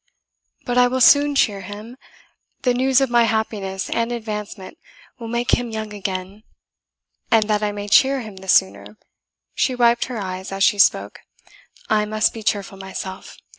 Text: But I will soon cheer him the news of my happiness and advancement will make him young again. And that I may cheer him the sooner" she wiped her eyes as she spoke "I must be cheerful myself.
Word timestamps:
But 0.65 0.79
I 0.79 0.87
will 0.87 0.99
soon 0.99 1.35
cheer 1.35 1.61
him 1.61 1.95
the 2.63 2.73
news 2.73 3.01
of 3.01 3.11
my 3.11 3.25
happiness 3.25 3.87
and 3.87 4.11
advancement 4.11 4.79
will 5.19 5.27
make 5.27 5.51
him 5.51 5.69
young 5.69 5.93
again. 5.93 6.41
And 7.29 7.43
that 7.43 7.61
I 7.61 7.71
may 7.71 7.87
cheer 7.87 8.21
him 8.21 8.37
the 8.37 8.47
sooner" 8.47 8.97
she 9.53 9.75
wiped 9.75 10.05
her 10.05 10.17
eyes 10.17 10.51
as 10.51 10.63
she 10.63 10.79
spoke 10.79 11.19
"I 11.87 12.05
must 12.05 12.33
be 12.33 12.41
cheerful 12.41 12.79
myself. 12.79 13.37